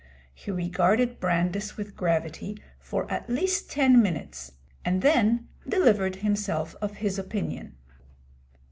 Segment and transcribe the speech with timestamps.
[0.33, 6.95] He regarded Brandis with gravity for at least ten minutes, and then delivered himself of
[6.95, 7.75] his opinion.